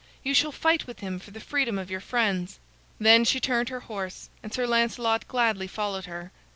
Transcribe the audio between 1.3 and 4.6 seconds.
freedom of your friends." Then she turned her horse, and